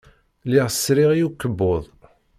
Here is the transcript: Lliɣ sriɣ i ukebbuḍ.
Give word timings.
Lliɣ 0.45 0.67
sriɣ 0.71 1.11
i 1.13 1.23
ukebbuḍ. 1.27 1.83